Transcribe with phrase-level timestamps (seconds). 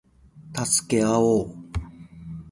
[0.65, 1.55] 助け合おう